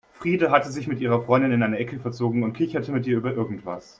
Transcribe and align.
Frida 0.17 0.49
hatte 0.49 0.71
sich 0.71 0.87
mit 0.87 0.99
ihrer 0.99 1.21
Freundin 1.21 1.51
in 1.51 1.61
eine 1.61 1.77
Ecke 1.77 1.99
verzogen 1.99 2.41
und 2.41 2.53
kicherte 2.53 2.91
mit 2.91 3.05
ihr 3.05 3.17
über 3.17 3.33
irgendwas. 3.33 3.89